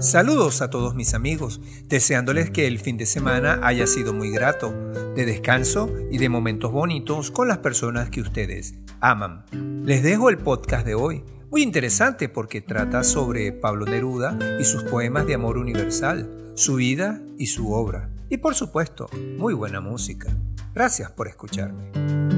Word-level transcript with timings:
Saludos 0.00 0.62
a 0.62 0.70
todos 0.70 0.94
mis 0.94 1.12
amigos, 1.12 1.60
deseándoles 1.88 2.50
que 2.50 2.68
el 2.68 2.78
fin 2.78 2.96
de 2.96 3.04
semana 3.04 3.58
haya 3.64 3.84
sido 3.88 4.12
muy 4.12 4.30
grato, 4.30 4.72
de 5.16 5.24
descanso 5.24 5.92
y 6.08 6.18
de 6.18 6.28
momentos 6.28 6.70
bonitos 6.70 7.32
con 7.32 7.48
las 7.48 7.58
personas 7.58 8.08
que 8.08 8.20
ustedes 8.20 8.74
aman. 9.00 9.44
Les 9.84 10.04
dejo 10.04 10.30
el 10.30 10.38
podcast 10.38 10.86
de 10.86 10.94
hoy, 10.94 11.24
muy 11.50 11.64
interesante 11.64 12.28
porque 12.28 12.60
trata 12.60 13.02
sobre 13.02 13.50
Pablo 13.50 13.86
Neruda 13.86 14.38
y 14.60 14.64
sus 14.64 14.84
poemas 14.84 15.26
de 15.26 15.34
amor 15.34 15.58
universal, 15.58 16.52
su 16.54 16.76
vida 16.76 17.20
y 17.36 17.46
su 17.46 17.72
obra. 17.72 18.08
Y 18.28 18.36
por 18.36 18.54
supuesto, 18.54 19.10
muy 19.36 19.52
buena 19.52 19.80
música. 19.80 20.28
Gracias 20.74 21.10
por 21.10 21.26
escucharme. 21.26 22.37